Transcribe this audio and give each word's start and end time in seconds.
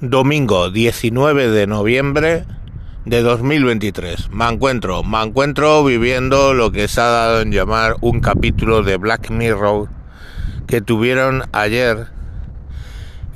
Domingo 0.00 0.70
19 0.70 1.50
de 1.50 1.68
noviembre 1.68 2.44
de 3.04 3.22
2023. 3.22 4.28
Me 4.30 4.48
encuentro, 4.48 5.04
me 5.04 5.22
encuentro 5.22 5.84
viviendo 5.84 6.52
lo 6.52 6.72
que 6.72 6.88
se 6.88 7.00
ha 7.00 7.04
dado 7.04 7.40
en 7.42 7.52
llamar 7.52 7.94
un 8.00 8.20
capítulo 8.20 8.82
de 8.82 8.96
Black 8.96 9.30
Mirror 9.30 9.88
que 10.66 10.80
tuvieron 10.80 11.44
ayer 11.52 12.08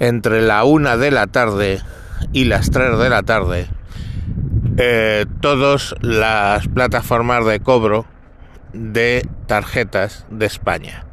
entre 0.00 0.42
la 0.42 0.64
una 0.64 0.96
de 0.96 1.12
la 1.12 1.28
tarde 1.28 1.80
y 2.32 2.46
las 2.46 2.70
3 2.70 2.98
de 2.98 3.08
la 3.08 3.22
tarde. 3.22 3.68
Eh, 4.78 5.26
todas 5.40 5.94
las 6.00 6.66
plataformas 6.66 7.46
de 7.46 7.60
cobro 7.60 8.04
de 8.72 9.26
tarjetas 9.46 10.26
de 10.28 10.46
España. 10.46 11.06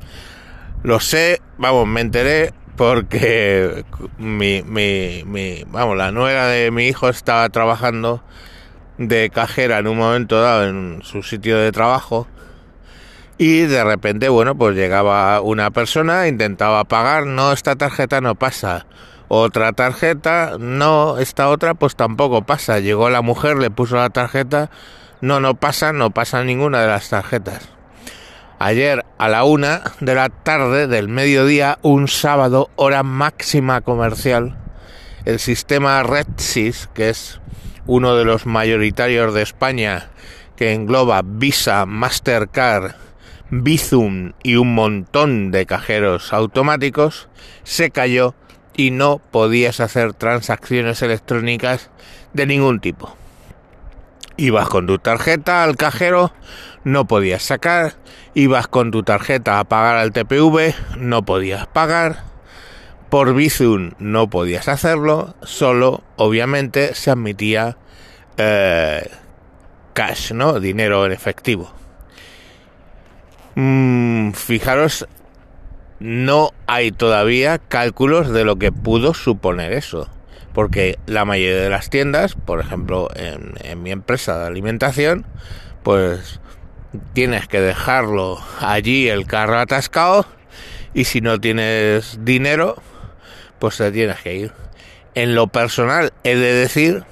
Lo 0.82 1.00
sé, 1.00 1.40
vamos, 1.60 1.88
me 1.88 2.02
enteré 2.02 2.52
porque 2.76 3.86
mi, 4.18 4.62
mi, 4.64 5.24
mi, 5.26 5.64
vamos, 5.68 5.98
la 5.98 6.12
nuera 6.12 6.48
de 6.48 6.72
mi 6.72 6.88
hijo 6.88 7.10
estaba 7.10 7.48
trabajando 7.50 8.22
de 8.98 9.30
cajera 9.30 9.80
en 9.80 9.88
un 9.88 9.98
momento 9.98 10.42
dado 10.42 10.68
en 10.68 11.02
su 11.04 11.24
sitio 11.24 11.58
de 11.58 11.72
trabajo 11.72 12.28
y 13.38 13.62
de 13.62 13.84
repente, 13.84 14.30
bueno, 14.30 14.56
pues 14.56 14.76
llegaba 14.76 15.42
una 15.42 15.72
persona, 15.72 16.28
intentaba 16.28 16.86
pagar, 16.86 17.26
no, 17.26 17.52
esta 17.52 17.76
tarjeta 17.76 18.22
no 18.22 18.36
pasa. 18.36 18.86
Otra 19.28 19.74
tarjeta, 19.74 20.56
no, 20.60 21.18
esta 21.18 21.50
otra 21.50 21.74
pues 21.74 21.96
tampoco 21.96 22.44
pasa. 22.44 22.80
Llegó 22.80 23.10
la 23.10 23.22
mujer, 23.22 23.58
le 23.58 23.72
puso 23.72 23.98
la 23.98 24.10
tarjeta, 24.10 24.70
no, 25.20 25.40
no 25.40 25.56
pasa, 25.56 25.92
no 25.92 26.12
pasa 26.12 26.44
ninguna 26.44 26.82
de 26.82 26.88
las 26.88 27.10
tarjetas. 27.10 27.75
Ayer 28.58 29.06
a 29.18 29.28
la 29.28 29.44
una 29.44 29.82
de 30.00 30.16
la 30.16 30.30
tarde 30.30 30.88
del 30.88 31.10
mediodía, 31.10 31.78
un 31.82 32.08
sábado, 32.08 32.70
hora 32.78 33.04
máxima 33.04 33.82
comercial, 33.82 34.58
el 35.26 35.40
sistema 35.40 36.02
RedSys, 36.04 36.90
que 36.94 37.10
es 37.10 37.42
uno 37.86 38.16
de 38.16 38.24
los 38.24 38.46
mayoritarios 38.46 39.34
de 39.34 39.42
España, 39.42 40.10
que 40.56 40.74
engloba 40.74 41.22
Visa, 41.26 41.86
Mastercard, 41.86 42.96
Bizum 43.50 44.32
y 44.42 44.56
un 44.56 44.74
montón 44.74 45.52
de 45.52 45.66
cajeros 45.66 46.32
automáticos, 46.32 47.28
se 47.64 47.92
cayó 47.92 48.36
y 48.74 48.92
no 48.92 49.20
podías 49.32 49.82
hacer 49.82 50.14
transacciones 50.14 51.02
electrónicas 51.02 51.90
de 52.34 52.46
ningún 52.46 52.80
tipo. 52.80 53.18
Ibas 54.38 54.68
con 54.68 54.88
tu 54.88 54.98
tarjeta 54.98 55.64
al 55.64 55.78
cajero, 55.78 56.34
no 56.84 57.06
podías 57.06 57.44
sacar, 57.44 57.94
ibas 58.36 58.68
con 58.68 58.92
tu 58.92 59.02
tarjeta 59.02 59.60
a 59.60 59.64
pagar 59.64 59.98
al 59.98 60.12
TPV, 60.12 60.76
no 60.98 61.26
podías 61.26 61.66
pagar, 61.66 62.24
por 63.10 63.34
Bizum 63.34 63.94
no 63.98 64.30
podías 64.30 64.68
hacerlo, 64.68 65.36
solo 65.42 66.04
obviamente 66.18 66.94
se 66.94 67.10
admitía 67.10 67.78
eh, 68.38 69.10
cash, 69.94 70.34
¿no? 70.34 70.60
Dinero 70.60 71.06
en 71.08 71.12
efectivo. 71.12 71.72
Mm, 73.56 74.34
fijaros, 74.34 75.08
no 76.00 76.52
hay 76.68 76.92
todavía 76.92 77.58
cálculos 77.58 78.30
de 78.30 78.44
lo 78.44 78.58
que 78.58 78.72
pudo 78.72 79.16
suponer 79.16 79.74
eso 79.74 80.10
porque 80.56 80.98
la 81.06 81.26
mayoría 81.26 81.62
de 81.64 81.70
las 81.70 81.90
tiendas, 81.90 82.34
por 82.34 82.62
ejemplo 82.62 83.10
en, 83.14 83.84
mi 83.84 83.92
empresa 83.92 84.40
de 84.40 84.48
alimentación, 84.48 85.26
pues 85.84 86.40
tienes 87.14 87.48
que 87.48 87.62
dejarlo 87.62 88.40
allí 88.60 89.10
el 89.10 89.26
carro 89.26 89.60
atascado 89.60 90.26
y 90.94 91.06
si 91.06 91.22
no 91.22 91.40
tienes 91.40 92.20
dinero, 92.22 92.76
pues 93.60 93.78
te 93.78 93.92
tienes 93.92 94.20
que 94.22 94.36
ir. 94.36 94.54
En 95.14 95.36
lo 95.36 95.48
personal 95.48 96.14
he 96.24 96.36
de 96.36 96.54
decir 96.54 97.04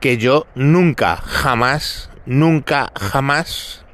que 0.00 0.18
yo 0.18 0.46
nunca, 0.54 1.16
jamás, 1.16 2.10
nunca, 2.26 2.92
jamás 2.98 3.84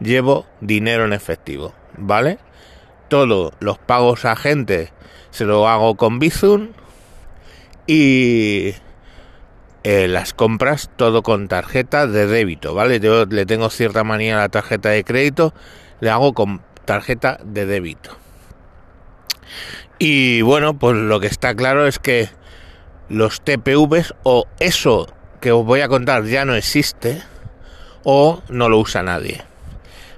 llevo 0.00 0.46
dinero 0.60 1.04
en 1.04 1.12
efectivo, 1.12 1.74
¿vale? 1.96 2.38
Todos 3.08 3.52
los 3.60 3.78
pagos 3.78 4.24
a 4.24 4.36
gente 4.36 4.92
se 5.30 5.44
lo 5.44 5.68
hago 5.68 5.96
con 5.96 6.18
Bizum 6.18 6.68
y 7.86 8.74
eh, 9.88 10.08
las 10.08 10.34
compras 10.34 10.90
todo 10.96 11.22
con 11.22 11.46
tarjeta 11.46 12.08
de 12.08 12.26
débito, 12.26 12.74
¿vale? 12.74 12.98
Yo 12.98 13.24
le 13.24 13.46
tengo 13.46 13.70
cierta 13.70 14.02
manía 14.02 14.36
a 14.36 14.40
la 14.40 14.48
tarjeta 14.48 14.88
de 14.88 15.04
crédito, 15.04 15.54
le 16.00 16.10
hago 16.10 16.34
con 16.34 16.60
tarjeta 16.84 17.38
de 17.44 17.66
débito. 17.66 18.10
Y 20.00 20.42
bueno, 20.42 20.76
pues 20.76 20.96
lo 20.96 21.20
que 21.20 21.28
está 21.28 21.54
claro 21.54 21.86
es 21.86 22.00
que 22.00 22.28
los 23.08 23.40
TPVs 23.42 24.12
o 24.24 24.48
eso 24.58 25.06
que 25.40 25.52
os 25.52 25.64
voy 25.64 25.82
a 25.82 25.88
contar 25.88 26.24
ya 26.24 26.44
no 26.44 26.56
existe 26.56 27.22
o 28.02 28.42
no 28.48 28.68
lo 28.68 28.80
usa 28.80 29.04
nadie. 29.04 29.44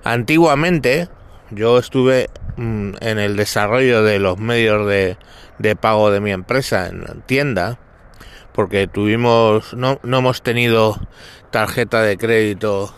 Antiguamente 0.02 1.10
yo 1.50 1.78
estuve 1.78 2.30
mm, 2.56 2.92
en 3.02 3.18
el 3.18 3.36
desarrollo 3.36 4.02
de 4.02 4.18
los 4.18 4.38
medios 4.38 4.88
de, 4.88 5.18
de 5.58 5.76
pago 5.76 6.10
de 6.10 6.20
mi 6.20 6.32
empresa 6.32 6.86
en 6.86 7.04
tienda, 7.26 7.78
porque 8.58 8.88
tuvimos, 8.88 9.72
no, 9.74 10.00
no 10.02 10.18
hemos 10.18 10.42
tenido 10.42 10.98
tarjeta 11.52 12.02
de 12.02 12.18
crédito 12.18 12.92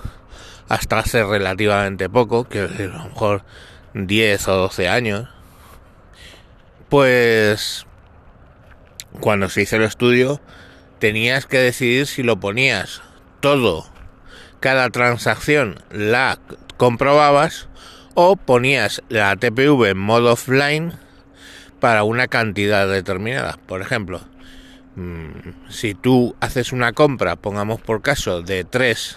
hasta 0.71 1.01
hace 1.01 1.23
relativamente 1.23 2.09
poco, 2.09 2.49
que 2.49 2.61
a 2.61 2.67
lo 2.67 3.05
mejor 3.05 3.45
10 3.93 4.49
o 4.49 4.57
12 4.57 4.89
años, 4.89 5.29
pues 6.89 7.85
cuando 9.21 9.51
se 9.51 9.61
hizo 9.61 9.77
el 9.77 9.83
estudio 9.83 10.41
tenías 10.99 11.45
que 11.45 11.59
decidir 11.59 12.07
si 12.07 12.23
lo 12.23 12.41
ponías 12.41 13.03
todo, 13.41 13.85
cada 14.61 14.89
transacción 14.89 15.85
la 15.91 16.39
comprobabas 16.79 17.69
o 18.15 18.37
ponías 18.37 19.03
la 19.11 19.37
TPV 19.37 19.91
en 19.91 19.99
modo 19.99 20.33
offline 20.33 20.95
para 21.81 22.03
una 22.03 22.29
cantidad 22.29 22.89
determinada. 22.89 23.59
Por 23.67 23.83
ejemplo, 23.83 24.23
si 25.69 25.95
tú 25.95 26.37
haces 26.41 26.73
una 26.73 26.93
compra, 26.93 27.37
pongamos 27.37 27.81
por 27.81 28.03
caso, 28.03 28.43
de 28.43 28.65
3 28.65 29.17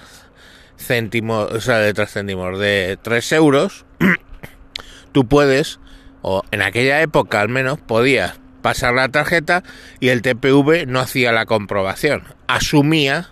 céntimos, 0.78 1.52
o 1.52 1.62
sea, 1.62 1.78
de 1.78 1.94
3 1.94 2.12
céntimos, 2.12 2.60
de 2.60 2.98
3 3.02 3.32
euros, 3.34 3.86
tú 5.12 5.28
puedes, 5.28 5.80
o 6.22 6.44
en 6.52 6.62
aquella 6.62 7.02
época 7.02 7.42
al 7.42 7.50
menos, 7.50 7.80
podías 7.80 8.40
pasar 8.62 8.94
la 8.94 9.10
tarjeta 9.10 9.64
y 10.00 10.10
el 10.10 10.22
TPV 10.22 10.86
no 10.88 11.00
hacía 11.00 11.32
la 11.32 11.46
comprobación. 11.46 12.24
Asumía 12.48 13.30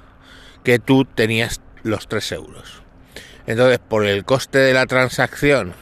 que 0.63 0.79
tú 0.79 1.06
tenías 1.06 1.62
los 1.83 2.07
3 2.07 2.31
euros. 2.33 2.83
Entonces, 3.47 3.79
por 3.79 4.06
el 4.06 4.23
coste 4.25 4.59
de 4.59 4.73
la 4.73 4.85
transacción 4.85 5.73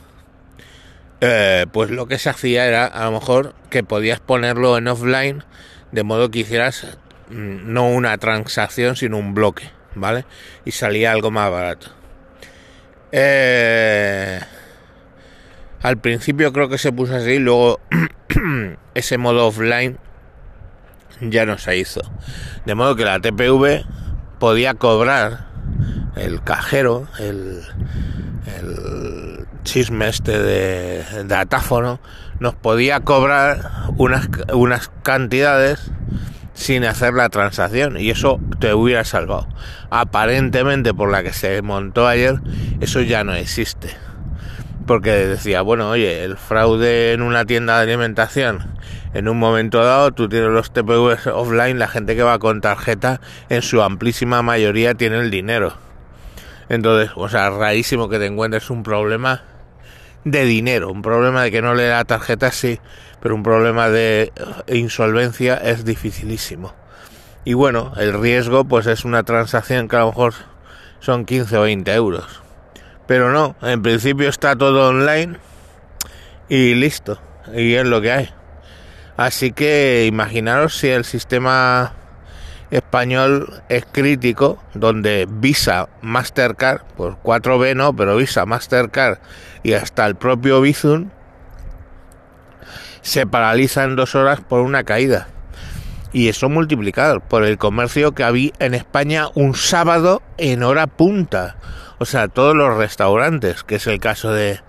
eh, 1.21 1.65
pues 1.71 1.89
lo 1.89 2.07
que 2.07 2.17
se 2.17 2.29
hacía 2.29 2.65
era 2.65 2.85
a 2.85 3.05
lo 3.05 3.11
mejor 3.11 3.53
que 3.69 3.83
podías 3.83 4.21
ponerlo 4.21 4.77
en 4.77 4.87
offline 4.87 5.43
de 5.91 6.03
modo 6.03 6.31
que 6.31 6.39
hicieras 6.39 6.97
mm, 7.29 7.71
no 7.73 7.89
una 7.89 8.17
transacción 8.17 8.95
sino 8.95 9.17
un 9.17 9.33
bloque, 9.33 9.69
¿vale? 9.95 10.25
Y 10.65 10.71
salía 10.71 11.11
algo 11.11 11.31
más 11.31 11.51
barato. 11.51 11.87
Eh, 13.11 14.39
al 15.81 15.97
principio 15.97 16.53
creo 16.53 16.69
que 16.69 16.77
se 16.77 16.91
puso 16.91 17.15
así, 17.15 17.39
luego 17.39 17.79
ese 18.93 19.17
modo 19.17 19.47
offline 19.47 19.97
ya 21.21 21.45
no 21.45 21.57
se 21.57 21.77
hizo. 21.77 22.01
De 22.65 22.75
modo 22.75 22.95
que 22.95 23.05
la 23.05 23.19
TPV 23.19 23.85
podía 24.39 24.73
cobrar 24.75 25.47
el 26.15 26.43
cajero, 26.43 27.07
el, 27.19 27.61
el 28.57 29.45
chisme 29.63 30.07
este 30.07 30.39
de 30.39 31.23
datáfono, 31.25 31.99
nos 32.39 32.55
podía 32.55 33.01
cobrar 33.01 33.71
unas, 33.97 34.29
unas 34.53 34.91
cantidades 35.03 35.91
sin 36.53 36.83
hacer 36.83 37.13
la 37.13 37.29
transacción 37.29 37.99
y 37.99 38.09
eso 38.09 38.39
te 38.59 38.73
hubiera 38.73 39.03
salvado. 39.03 39.47
Aparentemente 39.89 40.93
por 40.93 41.11
la 41.11 41.23
que 41.23 41.33
se 41.33 41.61
montó 41.61 42.07
ayer, 42.07 42.39
eso 42.81 43.01
ya 43.01 43.23
no 43.23 43.33
existe. 43.33 43.89
Porque 44.85 45.11
decía, 45.11 45.61
bueno, 45.61 45.89
oye, 45.89 46.23
el 46.23 46.35
fraude 46.35 47.13
en 47.13 47.21
una 47.21 47.45
tienda 47.45 47.77
de 47.77 47.83
alimentación, 47.83 48.73
en 49.13 49.27
un 49.27 49.37
momento 49.37 49.83
dado 49.83 50.11
tú 50.11 50.27
tienes 50.27 50.49
los 50.49 50.71
TPVs 50.71 51.27
offline, 51.27 51.77
la 51.77 51.87
gente 51.87 52.15
que 52.15 52.23
va 52.23 52.39
con 52.39 52.61
tarjeta 52.61 53.21
en 53.49 53.61
su 53.61 53.81
amplísima 53.81 54.41
mayoría 54.41 54.95
tiene 54.95 55.19
el 55.19 55.29
dinero 55.29 55.73
entonces, 56.69 57.11
o 57.15 57.27
sea, 57.27 57.49
rarísimo 57.49 58.09
que 58.09 58.19
te 58.19 58.27
encuentres 58.27 58.69
un 58.69 58.83
problema 58.83 59.41
de 60.23 60.45
dinero, 60.45 60.91
un 60.91 61.01
problema 61.01 61.43
de 61.43 61.51
que 61.51 61.61
no 61.61 61.75
le 61.75 61.87
da 61.87 62.03
tarjeta, 62.05 62.51
sí, 62.51 62.79
pero 63.21 63.35
un 63.35 63.43
problema 63.43 63.89
de 63.89 64.31
insolvencia 64.67 65.55
es 65.55 65.85
dificilísimo. 65.85 66.73
Y 67.45 67.53
bueno, 67.53 67.93
el 67.97 68.19
riesgo 68.19 68.65
pues 68.65 68.85
es 68.87 69.05
una 69.05 69.23
transacción 69.23 69.87
que 69.87 69.95
a 69.95 69.99
lo 69.99 70.07
mejor 70.07 70.33
son 70.99 71.25
15 71.25 71.57
o 71.57 71.61
20 71.61 71.93
euros. 71.93 72.41
Pero 73.07 73.31
no, 73.31 73.55
en 73.61 73.81
principio 73.81 74.29
está 74.29 74.55
todo 74.55 74.89
online 74.89 75.37
y 76.47 76.75
listo. 76.75 77.19
Y 77.53 77.73
es 77.73 77.85
lo 77.85 78.01
que 78.01 78.11
hay. 78.11 78.29
Así 79.17 79.51
que 79.51 80.05
imaginaros 80.05 80.77
si 80.77 80.89
el 80.89 81.05
sistema 81.05 81.93
español 82.71 83.61
es 83.69 83.85
crítico, 83.91 84.61
donde 84.73 85.27
Visa, 85.29 85.89
Mastercard, 86.01 86.81
pues 86.95 87.15
4B 87.23 87.75
no, 87.75 87.95
pero 87.95 88.15
Visa, 88.15 88.45
Mastercard 88.45 89.19
y 89.63 89.73
hasta 89.73 90.05
el 90.05 90.15
propio 90.15 90.61
Bizum 90.61 91.09
se 93.01 93.25
paraliza 93.25 93.83
en 93.83 93.95
dos 93.95 94.15
horas 94.15 94.41
por 94.41 94.61
una 94.61 94.83
caída. 94.83 95.27
Y 96.11 96.27
eso 96.27 96.49
multiplicado 96.49 97.19
por 97.19 97.43
el 97.43 97.57
comercio 97.57 98.13
que 98.13 98.23
había 98.23 98.51
en 98.59 98.73
España 98.73 99.27
un 99.35 99.55
sábado 99.55 100.21
en 100.37 100.63
hora 100.63 100.87
punta. 100.87 101.55
O 101.99 102.05
sea, 102.05 102.27
todos 102.27 102.55
los 102.55 102.77
restaurantes, 102.77 103.63
que 103.63 103.75
es 103.75 103.85
el 103.87 103.99
caso 103.99 104.33
de, 104.33 104.59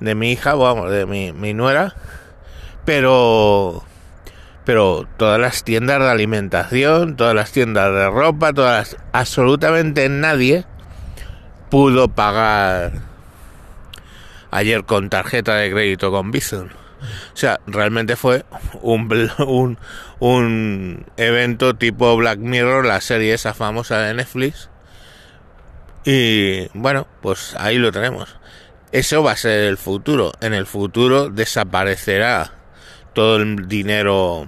de 0.00 0.14
mi 0.14 0.30
hija, 0.32 0.54
vamos, 0.54 0.90
de 0.90 1.06
mi, 1.06 1.32
mi 1.32 1.52
nuera. 1.52 1.94
Pero 2.84 3.82
pero 4.64 5.06
todas 5.16 5.40
las 5.40 5.64
tiendas 5.64 6.00
de 6.00 6.10
alimentación, 6.10 7.16
todas 7.16 7.34
las 7.34 7.52
tiendas 7.52 7.92
de 7.92 8.10
ropa, 8.10 8.52
todas 8.52 8.96
absolutamente 9.12 10.08
nadie 10.08 10.64
pudo 11.70 12.08
pagar 12.08 12.92
ayer 14.50 14.84
con 14.84 15.10
tarjeta 15.10 15.56
de 15.56 15.70
crédito 15.70 16.10
con 16.10 16.30
Bizum. 16.30 16.68
O 16.68 17.36
sea, 17.36 17.60
realmente 17.66 18.16
fue 18.16 18.44
un, 18.80 19.30
un, 19.38 19.78
un 20.20 21.06
evento 21.16 21.74
tipo 21.74 22.16
Black 22.16 22.38
Mirror, 22.38 22.86
la 22.86 23.00
serie 23.00 23.34
esa 23.34 23.52
famosa 23.52 23.98
de 23.98 24.14
Netflix. 24.14 24.70
Y 26.04 26.68
bueno, 26.74 27.06
pues 27.20 27.54
ahí 27.58 27.78
lo 27.78 27.92
tenemos. 27.92 28.36
Eso 28.92 29.22
va 29.22 29.32
a 29.32 29.36
ser 29.36 29.64
el 29.64 29.76
futuro. 29.76 30.32
En 30.40 30.54
el 30.54 30.66
futuro 30.66 31.28
desaparecerá 31.28 32.52
todo 33.14 33.36
el 33.36 33.68
dinero 33.68 34.46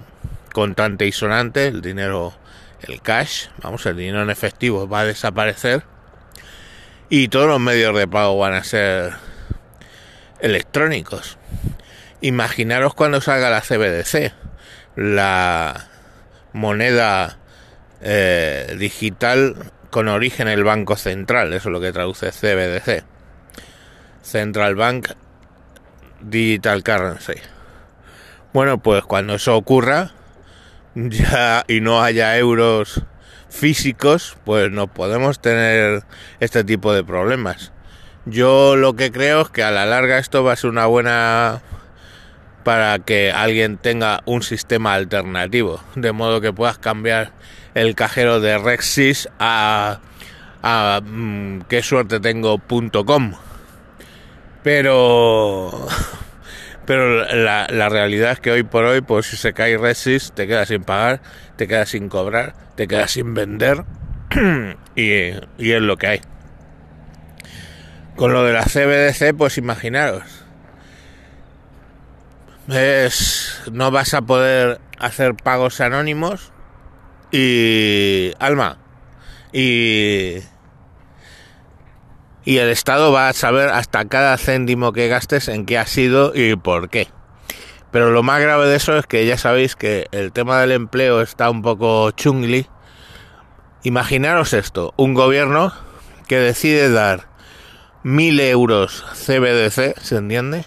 contante 0.53 1.07
y 1.07 1.11
sonante, 1.11 1.67
el 1.67 1.81
dinero, 1.81 2.33
el 2.81 3.01
cash, 3.01 3.47
vamos, 3.61 3.85
el 3.85 3.97
dinero 3.97 4.21
en 4.21 4.29
efectivo 4.29 4.87
va 4.87 5.01
a 5.01 5.05
desaparecer 5.05 5.83
y 7.09 7.29
todos 7.29 7.47
los 7.47 7.59
medios 7.59 7.95
de 7.97 8.07
pago 8.07 8.37
van 8.37 8.53
a 8.53 8.63
ser 8.63 9.13
electrónicos. 10.39 11.37
Imaginaros 12.21 12.93
cuando 12.93 13.21
salga 13.21 13.49
la 13.49 13.61
CBDC, 13.61 14.33
la 14.95 15.87
moneda 16.53 17.37
eh, 18.01 18.75
digital 18.77 19.71
con 19.89 20.07
origen 20.07 20.47
en 20.47 20.55
el 20.55 20.63
Banco 20.63 20.97
Central, 20.97 21.53
eso 21.53 21.69
es 21.69 21.73
lo 21.73 21.79
que 21.79 21.93
traduce 21.93 22.31
CBDC. 22.31 23.03
Central 24.21 24.75
Bank 24.75 25.11
Digital 26.19 26.83
Currency. 26.83 27.35
Bueno, 28.57 28.79
pues 28.79 29.03
cuando 29.03 29.35
eso 29.35 29.55
ocurra 29.55 30.13
ya 30.95 31.63
y 31.67 31.79
no 31.79 32.01
haya 32.01 32.35
euros 32.39 33.03
físicos, 33.49 34.35
pues 34.45 34.71
no 34.71 34.87
podemos 34.87 35.39
tener 35.39 36.01
este 36.39 36.63
tipo 36.63 36.91
de 36.91 37.03
problemas. 37.03 37.71
Yo 38.25 38.75
lo 38.75 38.95
que 38.95 39.11
creo 39.11 39.41
es 39.41 39.49
que 39.49 39.61
a 39.61 39.69
la 39.69 39.85
larga 39.85 40.17
esto 40.17 40.43
va 40.43 40.53
a 40.53 40.55
ser 40.55 40.71
una 40.71 40.87
buena 40.87 41.61
para 42.63 42.97
que 42.97 43.31
alguien 43.31 43.77
tenga 43.77 44.23
un 44.25 44.41
sistema 44.41 44.95
alternativo, 44.95 45.79
de 45.93 46.11
modo 46.11 46.41
que 46.41 46.51
puedas 46.51 46.79
cambiar 46.79 47.33
el 47.75 47.93
cajero 47.93 48.39
de 48.39 48.57
Rexis 48.57 49.29
a, 49.37 49.99
a 50.63 51.01
mm, 51.05 51.61
suerte 51.83 52.19
tengo.com. 52.19 53.33
Pero 54.63 55.87
pero 56.87 57.25
la, 57.35 57.67
la, 57.69 57.89
realidad 57.89 58.31
es 58.31 58.39
que 58.39 58.49
hoy 58.49 58.63
por 58.63 58.85
hoy, 58.85 59.01
pues 59.01 59.25
si 59.25 59.35
se 59.35 59.53
cae 59.53 59.77
Resist, 59.77 60.33
te 60.33 60.47
quedas 60.47 60.69
sin 60.69 60.83
pagar, 60.83 61.21
te 61.57 61.67
quedas 61.67 61.89
sin 61.89 62.07
cobrar, 62.07 62.53
te 62.75 62.87
quedas 62.87 63.11
sin 63.11 63.33
vender 63.33 63.83
y, 64.95 65.03
y 65.57 65.71
es 65.71 65.81
lo 65.81 65.97
que 65.97 66.07
hay. 66.07 66.21
Con 68.15 68.31
lo 68.31 68.45
de 68.45 68.53
la 68.53 68.63
CBDC, 68.63 69.35
pues 69.37 69.57
imaginaros. 69.57 70.23
Es, 72.69 73.61
no 73.69 73.91
vas 73.91 74.13
a 74.13 74.21
poder 74.21 74.79
hacer 74.97 75.35
pagos 75.35 75.81
anónimos 75.81 76.53
y 77.31 78.31
alma 78.39 78.77
y 79.51 80.37
y 82.47 82.59
el 82.59 82.69
Estado 82.69 83.11
va 83.11 83.27
a 83.27 83.33
saber 83.33 83.67
hasta 83.67 84.05
cada 84.05 84.37
céntimo 84.37 84.93
que 84.93 85.09
gastes 85.09 85.49
en 85.49 85.65
qué 85.65 85.77
ha 85.77 85.85
sido 85.85 86.31
y 86.33 86.55
por 86.55 86.89
qué. 86.89 87.09
Pero 87.91 88.11
lo 88.11 88.23
más 88.23 88.39
grave 88.39 88.67
de 88.67 88.77
eso 88.77 88.97
es 88.97 89.05
que 89.05 89.25
ya 89.25 89.37
sabéis 89.37 89.75
que 89.75 90.07
el 90.13 90.31
tema 90.31 90.61
del 90.61 90.71
empleo 90.71 91.19
está 91.19 91.49
un 91.49 91.61
poco 91.61 92.09
chungli. 92.11 92.65
Imaginaros 93.83 94.53
esto, 94.53 94.93
un 94.95 95.13
gobierno 95.13 95.73
que 96.29 96.37
decide 96.37 96.89
dar 96.89 97.27
mil 98.01 98.39
euros 98.39 99.03
CBDC, 99.11 99.99
¿se 99.99 100.15
entiende? 100.15 100.63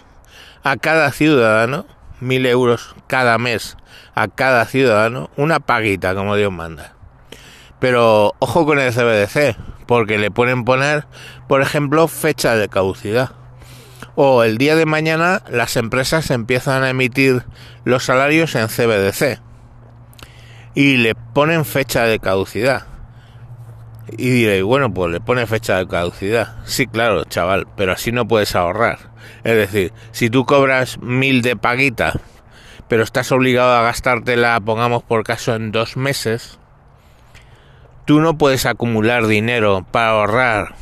A 0.63 0.77
cada 0.77 1.11
ciudadano, 1.11 1.87
mil 2.19 2.45
euros 2.45 2.93
cada 3.07 3.39
mes 3.39 3.75
a 4.13 4.27
cada 4.27 4.65
ciudadano, 4.65 5.31
una 5.35 5.59
paguita 5.59 6.13
como 6.13 6.35
Dios 6.35 6.51
manda. 6.51 6.93
Pero 7.79 8.35
ojo 8.37 8.67
con 8.67 8.77
el 8.77 8.93
CBDC, 8.93 9.57
porque 9.91 10.17
le 10.17 10.31
pueden 10.31 10.63
poner, 10.63 11.05
por 11.49 11.61
ejemplo, 11.61 12.07
fecha 12.07 12.55
de 12.55 12.69
caducidad. 12.69 13.31
O 14.15 14.41
el 14.43 14.57
día 14.57 14.77
de 14.77 14.85
mañana 14.85 15.43
las 15.49 15.75
empresas 15.75 16.31
empiezan 16.31 16.83
a 16.83 16.91
emitir 16.91 17.43
los 17.83 18.05
salarios 18.05 18.55
en 18.55 18.69
CBDC 18.69 19.41
y 20.75 20.95
le 20.95 21.13
ponen 21.13 21.65
fecha 21.65 22.05
de 22.05 22.19
caducidad. 22.19 22.87
Y 24.17 24.29
diré, 24.29 24.63
bueno, 24.63 24.93
pues 24.93 25.11
le 25.11 25.19
pone 25.19 25.45
fecha 25.45 25.79
de 25.79 25.87
caducidad. 25.89 26.55
Sí, 26.63 26.87
claro, 26.87 27.25
chaval, 27.25 27.67
pero 27.75 27.91
así 27.91 28.13
no 28.13 28.25
puedes 28.25 28.55
ahorrar. 28.55 28.97
Es 29.43 29.57
decir, 29.57 29.91
si 30.13 30.29
tú 30.29 30.45
cobras 30.45 30.99
mil 31.01 31.41
de 31.41 31.57
paguita, 31.57 32.13
pero 32.87 33.03
estás 33.03 33.29
obligado 33.33 33.75
a 33.75 33.83
gastártela, 33.83 34.57
pongamos 34.61 35.03
por 35.03 35.25
caso, 35.25 35.53
en 35.53 35.73
dos 35.73 35.97
meses, 35.97 36.60
tú 38.05 38.21
no 38.21 38.37
puedes 38.37 38.65
acumular 38.65 39.27
dinero 39.27 39.85
para 39.91 40.11
ahorrar. 40.11 40.75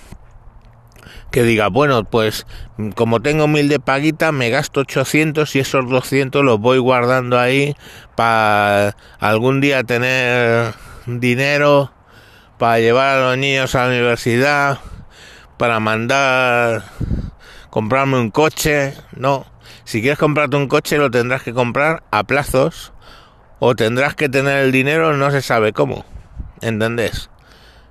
Que 1.31 1.43
diga, 1.43 1.67
bueno, 1.67 2.05
pues 2.05 2.47
como 2.95 3.21
tengo 3.21 3.47
mil 3.47 3.69
de 3.69 3.79
paguita, 3.79 4.31
me 4.31 4.49
gasto 4.49 4.79
800 4.79 5.55
y 5.55 5.59
esos 5.59 5.87
200 5.87 6.43
los 6.43 6.59
voy 6.59 6.79
guardando 6.79 7.39
ahí 7.39 7.75
para 8.15 8.95
algún 9.19 9.61
día 9.61 9.83
tener 9.83 10.73
dinero 11.05 11.91
para 12.59 12.79
llevar 12.79 13.17
a 13.17 13.21
los 13.21 13.37
niños 13.37 13.73
a 13.73 13.83
la 13.83 13.87
universidad, 13.87 14.79
para 15.57 15.79
mandar, 15.79 16.83
comprarme 17.69 18.19
un 18.19 18.31
coche. 18.31 18.93
No, 19.15 19.45
si 19.85 20.01
quieres 20.01 20.19
comprarte 20.19 20.57
un 20.57 20.67
coche 20.67 20.97
lo 20.97 21.09
tendrás 21.09 21.41
que 21.41 21.53
comprar 21.53 22.03
a 22.11 22.23
plazos 22.25 22.91
o 23.59 23.75
tendrás 23.75 24.13
que 24.13 24.29
tener 24.29 24.57
el 24.57 24.71
dinero 24.71 25.15
no 25.15 25.31
se 25.31 25.41
sabe 25.41 25.71
cómo. 25.71 26.05
¿Entendés? 26.61 27.29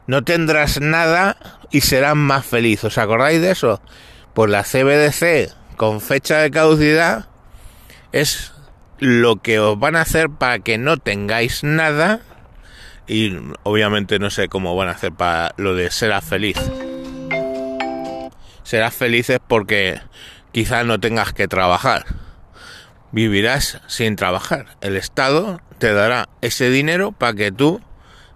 No 0.07 0.25
tendrás 0.25 0.81
nada 0.81 1.37
y 1.71 1.83
serás 1.83 2.17
más 2.17 2.47
feliz. 2.47 2.83
¿Os 2.85 2.99
acordáis 2.99 3.41
de 3.41 3.51
eso? 3.51 3.81
Pues 4.35 4.51
la 4.51 4.65
CBDC 4.65 5.53
con 5.77 6.01
fecha 6.01 6.39
de 6.39 6.51
caducidad 6.51 7.27
es 8.13 8.53
lo 8.99 9.37
que 9.37 9.59
os 9.61 9.79
van 9.79 9.97
a 9.97 10.03
hacer 10.03 10.31
para 10.31 10.59
que 10.59 10.79
no 10.79 10.97
tengáis 10.97 11.63
nada 11.63 12.21
y 13.07 13.37
obviamente 13.63 14.19
no 14.19 14.31
sé 14.31 14.49
cómo 14.49 14.77
van 14.77 14.89
a 14.89 14.93
hacer 14.93 15.13
para 15.13 15.55
lo 15.57 15.75
de 15.75 15.91
serás 15.91 16.25
feliz. 16.25 16.59
Serás 18.63 18.95
felices 18.95 19.41
porque 19.47 20.01
quizás 20.53 20.85
no 20.85 21.01
tengas 21.01 21.33
que 21.33 21.49
trabajar. 21.49 22.05
Vivirás 23.13 23.81
sin 23.87 24.17
trabajar. 24.17 24.77
El 24.83 24.97
Estado 24.97 25.61
te 25.79 25.93
dará 25.93 26.29
ese 26.43 26.69
dinero 26.69 27.13
para 27.13 27.33
que 27.33 27.51
tú 27.51 27.81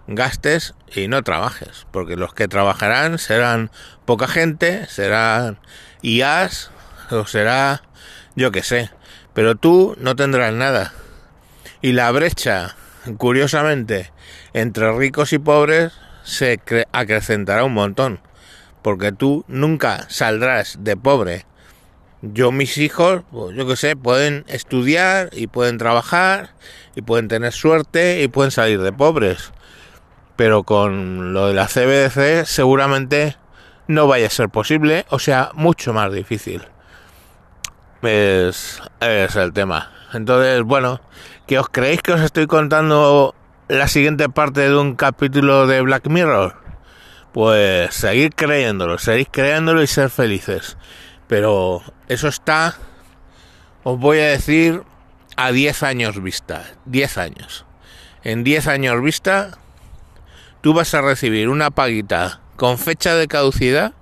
gastes 0.07 0.75
y 0.93 1.07
no 1.07 1.23
trabajes, 1.23 1.87
porque 1.91 2.15
los 2.15 2.33
que 2.33 2.47
trabajarán 2.47 3.17
serán 3.17 3.71
poca 4.05 4.27
gente, 4.27 4.85
serán 4.87 5.59
IAs 6.01 6.71
o 7.09 7.25
será 7.25 7.83
yo 8.35 8.51
que 8.51 8.63
sé, 8.63 8.89
pero 9.33 9.55
tú 9.55 9.95
no 9.99 10.15
tendrás 10.15 10.53
nada. 10.53 10.93
Y 11.81 11.93
la 11.93 12.11
brecha, 12.11 12.75
curiosamente, 13.17 14.11
entre 14.53 14.91
ricos 14.93 15.33
y 15.33 15.39
pobres 15.39 15.93
se 16.23 16.59
acrecentará 16.91 17.63
un 17.63 17.73
montón, 17.73 18.19
porque 18.81 19.11
tú 19.11 19.45
nunca 19.47 20.05
saldrás 20.09 20.77
de 20.79 20.97
pobre. 20.97 21.45
Yo, 22.21 22.53
mis 22.53 22.77
hijos, 22.77 23.23
pues, 23.31 23.55
yo 23.55 23.67
que 23.67 23.75
sé, 23.75 23.97
pueden 23.97 24.45
estudiar 24.47 25.29
y 25.33 25.47
pueden 25.47 25.77
trabajar 25.77 26.51
y 26.95 27.01
pueden 27.01 27.27
tener 27.27 27.51
suerte 27.51 28.23
y 28.23 28.29
pueden 28.29 28.51
salir 28.51 28.81
de 28.81 28.93
pobres 28.93 29.51
pero 30.35 30.63
con 30.63 31.33
lo 31.33 31.47
de 31.47 31.53
la 31.53 31.67
CBDC 31.67 32.45
seguramente 32.45 33.37
no 33.87 34.07
vaya 34.07 34.27
a 34.27 34.29
ser 34.29 34.49
posible, 34.49 35.05
o 35.09 35.19
sea, 35.19 35.51
mucho 35.53 35.93
más 35.93 36.11
difícil. 36.11 36.63
Es, 38.01 38.81
es 38.99 39.35
el 39.35 39.53
tema. 39.53 39.91
Entonces, 40.13 40.61
bueno, 40.63 40.99
¿Que 41.47 41.59
os 41.59 41.67
creéis 41.67 42.01
que 42.01 42.13
os 42.13 42.21
estoy 42.21 42.47
contando 42.47 43.35
la 43.67 43.89
siguiente 43.89 44.29
parte 44.29 44.61
de 44.61 44.77
un 44.77 44.95
capítulo 44.95 45.67
de 45.67 45.81
Black 45.81 46.07
Mirror? 46.07 46.55
Pues 47.33 47.93
seguir 47.93 48.33
creyéndolo, 48.33 48.97
seguir 48.97 49.27
creyéndolo 49.29 49.83
y 49.83 49.87
ser 49.87 50.09
felices. 50.09 50.77
Pero 51.27 51.81
eso 52.07 52.29
está, 52.29 52.75
os 53.83 53.99
voy 53.99 54.19
a 54.19 54.27
decir, 54.27 54.83
a 55.35 55.51
10 55.51 55.83
años 55.83 56.23
vista. 56.23 56.63
10 56.85 57.17
años. 57.17 57.65
En 58.23 58.45
10 58.45 58.67
años 58.67 59.01
vista, 59.01 59.57
tú 60.63 60.73
vas 60.73 60.93
a 60.93 61.01
recibir 61.01 61.49
una 61.49 61.71
paguita 61.71 62.39
con 62.55 62.77
fecha 62.77 63.15
de 63.15 63.27
caducidad 63.27 63.93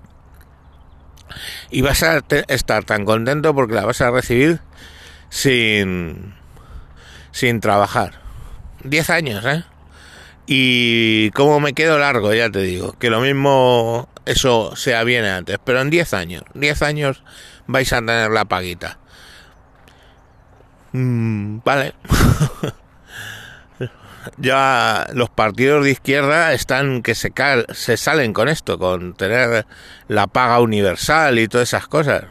y 1.71 1.81
vas 1.81 2.03
a 2.03 2.21
estar 2.47 2.83
tan 2.83 3.03
contento 3.03 3.55
porque 3.55 3.73
la 3.73 3.83
vas 3.83 3.99
a 4.01 4.11
recibir 4.11 4.59
sin 5.29 6.35
sin 7.31 7.61
trabajar. 7.61 8.21
10 8.83 9.09
años, 9.09 9.43
¿eh? 9.43 9.63
Y 10.45 11.31
como 11.31 11.59
me 11.59 11.73
quedo 11.73 11.97
largo, 11.97 12.31
ya 12.31 12.51
te 12.51 12.59
digo, 12.59 12.93
que 12.99 13.09
lo 13.09 13.21
mismo 13.21 14.07
eso 14.25 14.75
sea 14.75 15.03
bien 15.03 15.25
antes, 15.25 15.57
pero 15.63 15.81
en 15.81 15.89
10 15.89 16.13
años, 16.13 16.43
10 16.53 16.81
años 16.83 17.23
vais 17.65 17.91
a 17.91 17.97
tener 17.97 18.29
la 18.29 18.45
paguita. 18.45 18.99
Mm, 20.91 21.59
vale. 21.65 21.95
ya 24.37 25.07
los 25.13 25.29
partidos 25.29 25.83
de 25.83 25.91
izquierda 25.91 26.53
están 26.53 27.01
que 27.01 27.15
se, 27.15 27.33
se 27.73 27.97
salen 27.97 28.33
con 28.33 28.49
esto, 28.49 28.77
con 28.77 29.13
tener 29.13 29.65
la 30.07 30.27
paga 30.27 30.59
universal 30.59 31.39
y 31.39 31.47
todas 31.47 31.69
esas 31.69 31.87
cosas. 31.87 32.25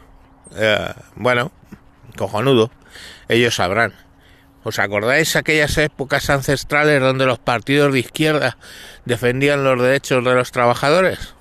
Eh, 0.55 0.93
bueno, 1.15 1.51
cojonudo, 2.17 2.71
ellos 3.27 3.55
sabrán. 3.55 3.93
¿Os 4.63 4.77
acordáis 4.77 5.35
aquellas 5.35 5.77
épocas 5.77 6.29
ancestrales 6.29 7.01
donde 7.01 7.25
los 7.25 7.39
partidos 7.39 7.93
de 7.93 7.99
izquierda 7.99 8.57
defendían 9.05 9.63
los 9.63 9.81
derechos 9.81 10.23
de 10.23 10.35
los 10.35 10.51
trabajadores? 10.51 11.33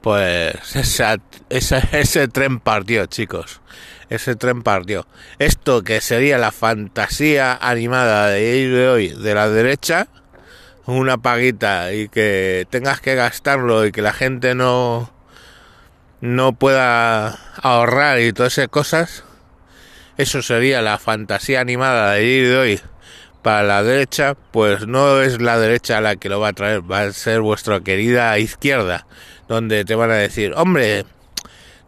Pues 0.00 0.54
esa, 0.74 1.18
ese 1.48 2.28
tren 2.28 2.58
partió, 2.58 3.06
chicos. 3.06 3.60
Ese 4.08 4.36
tren 4.36 4.62
partió. 4.62 5.06
Esto 5.38 5.82
que 5.82 6.00
sería 6.00 6.38
la 6.38 6.52
fantasía 6.52 7.58
animada 7.60 8.28
de 8.28 8.68
de 8.68 8.88
hoy 8.88 9.08
de 9.08 9.34
la 9.34 9.48
derecha, 9.48 10.08
una 10.86 11.18
paguita 11.18 11.92
y 11.92 12.08
que 12.08 12.66
tengas 12.70 13.00
que 13.00 13.14
gastarlo 13.14 13.86
y 13.86 13.92
que 13.92 14.02
la 14.02 14.12
gente 14.12 14.54
no 14.54 15.10
no 16.20 16.52
pueda 16.54 17.38
ahorrar 17.62 18.20
y 18.20 18.32
todas 18.32 18.56
esas 18.58 18.68
cosas 18.68 19.24
eso 20.16 20.42
sería 20.42 20.80
la 20.80 20.98
fantasía 20.98 21.60
animada 21.60 22.12
de 22.12 22.24
ir 22.24 22.48
de 22.48 22.56
hoy 22.56 22.80
para 23.42 23.62
la 23.62 23.82
derecha, 23.82 24.34
pues 24.52 24.86
no 24.86 25.20
es 25.20 25.40
la 25.40 25.58
derecha 25.58 26.00
la 26.00 26.16
que 26.16 26.28
lo 26.28 26.40
va 26.40 26.48
a 26.48 26.52
traer, 26.52 26.90
va 26.90 27.02
a 27.02 27.12
ser 27.12 27.42
vuestra 27.42 27.80
querida 27.80 28.38
izquierda, 28.38 29.06
donde 29.48 29.84
te 29.84 29.94
van 29.94 30.10
a 30.10 30.14
decir, 30.14 30.54
hombre, 30.56 31.04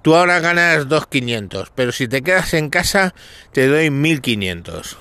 tú 0.07 0.15
ahora 0.15 0.39
ganas 0.39 0.87
2.500, 0.87 1.71
pero 1.75 1.91
si 1.91 2.07
te 2.07 2.23
quedas 2.23 2.55
en 2.55 2.71
casa 2.71 3.13
te 3.51 3.67
doy 3.67 3.89
1.500. 3.89 4.97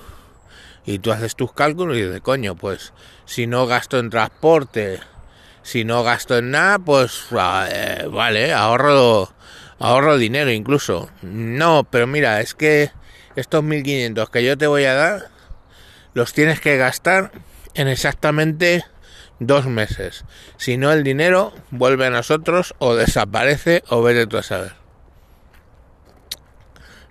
Y 0.84 0.98
tú 0.98 1.12
haces 1.12 1.36
tus 1.36 1.52
cálculos 1.52 1.96
y 1.96 2.02
dices, 2.02 2.20
coño, 2.22 2.56
pues 2.56 2.92
si 3.24 3.46
no 3.46 3.68
gasto 3.68 4.00
en 4.00 4.10
transporte, 4.10 4.98
si 5.62 5.84
no 5.84 6.02
gasto 6.02 6.36
en 6.36 6.50
nada, 6.50 6.80
pues 6.80 7.26
ah, 7.38 7.68
eh, 7.70 8.08
vale, 8.10 8.52
ahorro, 8.52 9.32
ahorro 9.78 10.18
dinero 10.18 10.50
incluso. 10.50 11.08
No, 11.22 11.86
pero 11.88 12.08
mira, 12.08 12.40
es 12.40 12.56
que 12.56 12.90
estos 13.36 13.62
1500 13.62 14.28
que 14.28 14.42
yo 14.42 14.58
te 14.58 14.66
voy 14.66 14.86
a 14.86 14.94
dar, 14.94 15.28
los 16.14 16.32
tienes 16.32 16.58
que 16.60 16.78
gastar 16.78 17.30
en 17.74 17.86
exactamente 17.86 18.84
dos 19.38 19.66
meses. 19.66 20.24
Si 20.56 20.76
no, 20.78 20.90
el 20.90 21.04
dinero 21.04 21.52
vuelve 21.70 22.06
a 22.06 22.10
nosotros 22.10 22.74
o 22.78 22.96
desaparece 22.96 23.84
o 23.88 24.02
vete 24.02 24.26
tú 24.26 24.38
a 24.38 24.42
saber. 24.42 24.85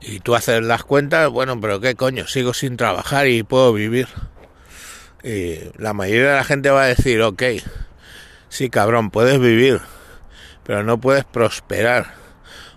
Y 0.08 0.20
tú 0.20 0.36
haces 0.36 0.62
las 0.64 0.84
cuentas, 0.84 1.30
bueno, 1.30 1.60
pero 1.60 1.80
qué 1.80 1.96
coño, 1.96 2.28
sigo 2.28 2.54
sin 2.54 2.78
trabajar 2.78 3.28
y 3.28 3.44
puedo 3.44 3.74
vivir. 3.74 4.08
Y 5.24 5.58
la 5.78 5.94
mayoría 5.94 6.30
de 6.30 6.36
la 6.36 6.44
gente 6.44 6.70
va 6.70 6.84
a 6.84 6.88
decir, 6.88 7.22
ok, 7.22 7.44
sí 8.50 8.70
cabrón, 8.70 9.10
puedes 9.10 9.40
vivir, 9.40 9.82
pero 10.64 10.84
no 10.84 11.00
puedes 11.00 11.26
prosperar 11.26 12.26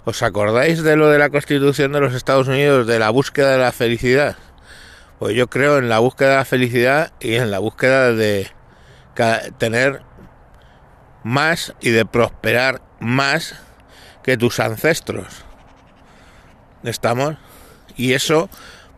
¿Os 0.08 0.22
acordáis 0.22 0.82
de 0.82 0.96
lo 0.96 1.10
de 1.10 1.18
la 1.18 1.28
Constitución 1.28 1.92
de 1.92 2.00
los 2.00 2.14
Estados 2.14 2.48
Unidos, 2.48 2.86
de 2.86 2.98
la 2.98 3.10
búsqueda 3.10 3.50
de 3.50 3.58
la 3.58 3.72
felicidad? 3.72 4.36
Pues 5.18 5.36
yo 5.36 5.50
creo 5.50 5.76
en 5.76 5.90
la 5.90 5.98
búsqueda 5.98 6.30
de 6.30 6.36
la 6.36 6.44
felicidad 6.46 7.12
y 7.20 7.34
en 7.34 7.50
la 7.50 7.58
búsqueda 7.58 8.14
de 8.14 8.50
tener 9.58 10.00
más 11.24 11.74
y 11.82 11.90
de 11.90 12.06
prosperar 12.06 12.80
más 13.00 13.54
que 14.22 14.38
tus 14.38 14.60
ancestros. 14.60 15.44
¿Estamos? 16.84 17.36
Y 17.96 18.12
eso, 18.12 18.48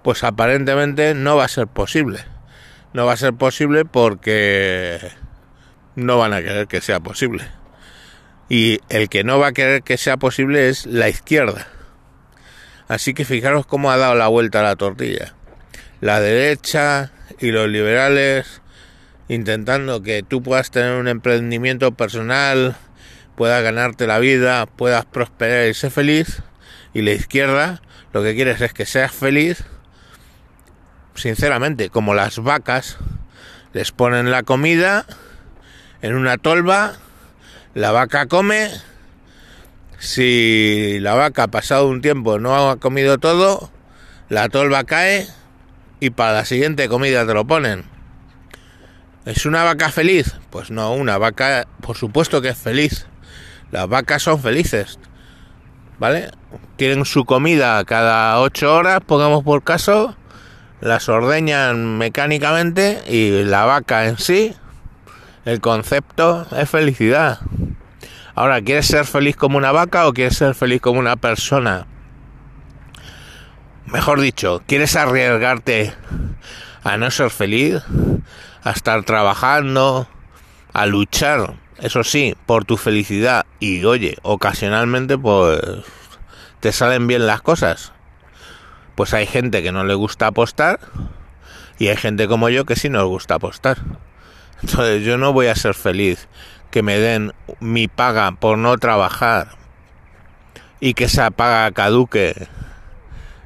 pues 0.03 0.25
aparentemente 0.25 1.15
no 1.15 1.37
va 1.37 1.45
a 1.45 1.49
ser 1.49 1.67
posible. 1.67 2.21
No 2.93 3.07
va 3.07 3.13
a 3.13 3.17
ser 3.17 3.35
posible 3.35 3.85
porque 3.85 4.99
no 5.95 6.19
van 6.19 6.33
a 6.33 6.43
querer 6.43 6.67
que 6.67 6.81
sea 6.81 7.01
posible 7.01 7.45
y 8.51 8.81
el 8.89 9.09
que 9.09 9.23
no 9.25 9.39
va 9.39 9.49
a 9.49 9.53
querer 9.53 9.83
que 9.83 9.97
sea 9.97 10.19
posible 10.19 10.69
es 10.69 10.85
la 10.85 11.09
izquierda. 11.09 11.69
Así 12.89 13.15
que 13.15 13.25
fijaros 13.25 13.65
cómo 13.65 13.93
ha 13.93 13.97
dado 13.97 14.17
la 14.17 14.27
vuelta 14.27 14.59
a 14.59 14.65
la 14.65 14.77
tortilla. 14.77 15.35
La 16.01 16.21
derecha 16.21 17.13
y 17.39 17.53
los 17.53 17.69
liberales 17.69 18.61
intentando 19.29 20.03
que 20.03 20.25
tú 20.25 20.43
puedas 20.43 20.73
tener 20.73 20.99
un 20.99 21.07
emprendimiento 21.07 21.93
personal, 21.93 22.75
puedas 23.37 23.63
ganarte 23.63 24.09
la 24.09 24.19
vida, 24.19 24.67
puedas 24.67 25.05
prosperar 25.05 25.69
y 25.69 25.75
ser 25.75 25.93
feliz. 25.93 26.43
Y 26.93 27.03
la 27.03 27.13
izquierda 27.13 27.83
lo 28.13 28.23
que 28.23 28.35
quieres 28.35 28.61
es 28.61 28.73
que 28.73 28.87
seas 28.87 29.13
feliz, 29.13 29.65
sinceramente, 31.15 31.91
como 31.91 32.15
las 32.15 32.39
vacas, 32.39 32.99
les 33.73 33.93
ponen 33.93 34.31
la 34.31 34.43
comida 34.43 35.07
en 36.03 36.15
una 36.15 36.39
tolva 36.39 36.95
la 37.75 37.93
vaca 37.93 38.27
come, 38.27 38.69
si 39.99 40.99
la 40.99 41.15
vaca 41.15 41.47
pasado 41.47 41.87
un 41.87 42.01
tiempo 42.01 42.41
no 42.41 42.69
ha 42.69 42.77
comido 42.81 43.19
todo, 43.19 43.71
la 44.29 44.49
tolva 44.49 44.83
cae 44.83 45.29
y 46.01 46.11
para 46.11 46.33
la 46.33 46.45
siguiente 46.45 46.89
comida 46.89 47.25
te 47.25 47.33
lo 47.33 47.47
ponen. 47.47 47.85
¿Es 49.25 49.47
una 49.47 49.63
vaca 49.63 49.91
feliz? 49.91 50.35
Pues 50.51 50.73
no, 50.73 50.93
una 50.95 51.17
vaca 51.17 51.69
por 51.81 51.97
supuesto 51.97 52.43
que 52.43 52.49
es 52.49 52.59
feliz. 52.59 53.07
Las 53.71 53.89
vacas 53.89 54.23
son 54.25 54.43
felices. 54.43 54.99
¿Vale? 56.01 56.31
Tienen 56.77 57.05
su 57.05 57.25
comida 57.25 57.85
cada 57.85 58.41
ocho 58.41 58.75
horas, 58.75 59.01
pongamos 59.07 59.45
por 59.45 59.63
caso, 59.63 60.17
las 60.81 61.09
ordeñan 61.09 61.99
mecánicamente 61.99 63.03
y 63.07 63.45
la 63.45 63.67
vaca 63.67 64.07
en 64.07 64.19
sí 64.19 64.57
el 65.45 65.61
concepto 65.61 66.47
es 66.57 66.69
felicidad. 66.69 67.41
Ahora, 68.35 68.61
¿quieres 68.63 68.87
ser 68.87 69.05
feliz 69.05 69.37
como 69.37 69.59
una 69.59 69.73
vaca 69.73 70.07
o 70.07 70.13
quieres 70.13 70.37
ser 70.37 70.55
feliz 70.55 70.81
como 70.81 71.01
una 71.01 71.17
persona? 71.17 71.87
Mejor 73.87 74.21
dicho, 74.21 74.63
¿quieres 74.67 74.97
arriesgarte 74.97 75.93
a 76.83 76.97
no 76.97 77.11
ser 77.11 77.31
feliz? 77.31 77.83
A 78.63 78.71
estar 78.71 79.03
trabajando, 79.05 80.09
a 80.73 80.87
luchar, 80.87 81.55
eso 81.79 82.05
sí, 82.05 82.35
por 82.47 82.65
tu 82.65 82.77
felicidad. 82.77 83.47
Y 83.59 83.85
oye, 83.85 84.17
ocasionalmente 84.23 85.17
pues 85.19 85.61
te 86.61 86.73
salen 86.73 87.07
bien 87.07 87.27
las 87.27 87.43
cosas. 87.43 87.93
Pues 88.95 89.15
hay 89.15 89.27
gente 89.27 89.63
que 89.63 89.73
no 89.73 89.85
le 89.85 89.95
gusta 89.95 90.27
apostar 90.29 90.81
y 91.79 91.89
hay 91.89 91.97
gente 91.97 92.29
como 92.29 92.49
yo 92.51 92.67
que 92.67 92.77
sí 92.77 92.89
nos 92.89 93.07
gusta 93.07 93.37
apostar. 93.37 93.79
Entonces 94.63 95.05
yo 95.05 95.17
no 95.17 95.33
voy 95.33 95.47
a 95.47 95.55
ser 95.55 95.75
feliz 95.75 96.29
que 96.71 96.83
me 96.83 96.99
den 96.99 97.33
mi 97.61 97.89
paga 97.89 98.31
por 98.33 98.59
no 98.59 98.77
trabajar 98.77 99.57
y 100.81 100.95
que 100.95 101.05
esa 101.05 101.31
paga 101.31 101.71
caduque. 101.73 102.49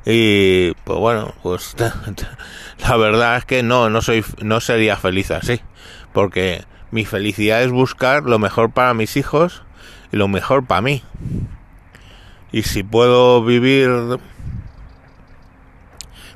Y 0.04 0.72
pues 0.84 0.98
bueno, 0.98 1.34
pues 1.42 1.76
la 2.78 2.96
verdad 2.96 3.36
es 3.36 3.44
que 3.44 3.62
no, 3.62 3.88
no 3.90 4.02
soy, 4.02 4.24
no 4.42 4.60
sería 4.60 4.96
feliz 4.96 5.30
así, 5.30 5.60
porque 6.12 6.64
mi 6.94 7.04
felicidad 7.04 7.60
es 7.64 7.72
buscar 7.72 8.22
lo 8.22 8.38
mejor 8.38 8.70
para 8.70 8.94
mis 8.94 9.16
hijos 9.16 9.64
y 10.12 10.16
lo 10.16 10.28
mejor 10.28 10.64
para 10.64 10.80
mí. 10.80 11.02
Y 12.52 12.62
si 12.62 12.84
puedo 12.84 13.44
vivir, 13.44 13.90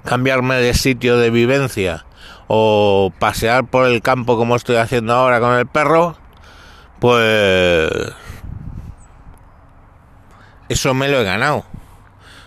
cambiarme 0.05 0.57
de 0.57 0.75
sitio 0.75 1.17
de 1.17 1.31
vivencia 1.31 2.07
o 2.49 3.13
pasear 3.21 3.69
por 3.69 3.87
el 3.87 4.03
campo 4.03 4.37
como 4.37 4.57
estoy 4.57 4.75
haciendo 4.75 5.15
ahora 5.15 5.39
con 5.39 5.55
el 5.55 5.69
perro, 5.69 6.19
pues 6.99 7.93
eso 10.69 10.93
me 10.93 11.09
lo 11.09 11.21
he 11.21 11.25
ganado. 11.25 11.59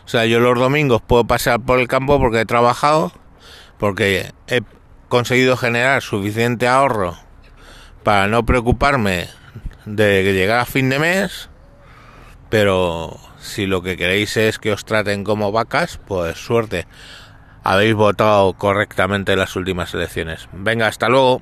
O 0.03 0.09
sea, 0.09 0.25
yo 0.25 0.41
los 0.41 0.59
domingos 0.59 1.01
puedo 1.01 1.23
pasear 1.23 1.61
por 1.61 1.79
el 1.79 1.87
campo 1.87 2.19
porque 2.19 2.41
he 2.41 2.45
trabajado, 2.45 3.13
porque 3.77 4.33
he 4.47 4.63
conseguido 5.07 5.55
generar 5.55 6.01
suficiente 6.01 6.67
ahorro 6.67 7.30
para 8.03 8.27
no 8.27 8.45
preocuparme 8.45 9.27
de 9.85 10.23
llegar 10.33 10.59
a 10.59 10.65
fin 10.65 10.89
de 10.89 10.99
mes, 10.99 11.49
pero 12.49 13.19
si 13.39 13.65
lo 13.65 13.81
que 13.81 13.97
queréis 13.97 14.37
es 14.37 14.59
que 14.59 14.71
os 14.71 14.85
traten 14.85 15.23
como 15.23 15.51
vacas, 15.51 15.99
pues 16.07 16.37
suerte. 16.37 16.87
Habéis 17.63 17.93
votado 17.93 18.53
correctamente 18.53 19.33
en 19.33 19.39
las 19.39 19.55
últimas 19.55 19.93
elecciones. 19.93 20.49
Venga, 20.51 20.87
hasta 20.87 21.09
luego. 21.09 21.41